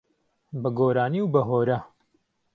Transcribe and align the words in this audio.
بە 0.61 0.69
گۆرانی 0.77 1.21
و 1.23 1.31
بە 1.33 1.41
هۆرە 1.49 1.79